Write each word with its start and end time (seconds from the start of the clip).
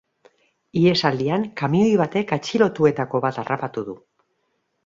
Ihesaldian 0.79 1.45
kamioi 1.61 1.91
batek 2.03 2.35
atxilotuetako 2.39 3.25
bat 3.27 3.41
harrapatu 3.43 3.85
du. 3.93 3.97